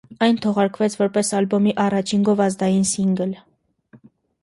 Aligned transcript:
Այն 0.27 0.37
թողարկվեց 0.45 0.95
որպես 1.01 1.29
ալբոմի 1.41 1.75
առաջին 1.85 2.27
գովազդային 2.31 2.91
սինգլ։ 2.97 3.41